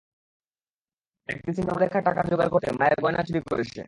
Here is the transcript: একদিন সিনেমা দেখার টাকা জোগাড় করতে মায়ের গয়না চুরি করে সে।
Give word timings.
একদিন 1.29 1.53
সিনেমা 1.55 1.79
দেখার 1.83 2.03
টাকা 2.07 2.21
জোগাড় 2.29 2.51
করতে 2.53 2.69
মায়ের 2.79 2.99
গয়না 3.03 3.21
চুরি 3.27 3.39
করে 3.47 3.63
সে। 3.63 3.79